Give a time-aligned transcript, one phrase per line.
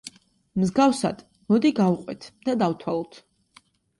[0.61, 1.19] მსგავსად,
[1.53, 3.23] მოდი გავყვეთ და დავთვალოთ.